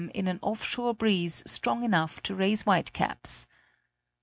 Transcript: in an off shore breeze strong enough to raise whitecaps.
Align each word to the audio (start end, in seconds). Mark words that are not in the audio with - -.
in 0.15 0.27
an 0.27 0.39
off 0.41 0.63
shore 0.63 0.95
breeze 0.95 1.43
strong 1.45 1.83
enough 1.83 2.23
to 2.23 2.33
raise 2.33 2.63
whitecaps. 2.63 3.45